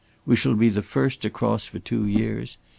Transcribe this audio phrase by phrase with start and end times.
[0.25, 2.57] We shall be the first to cross for two years.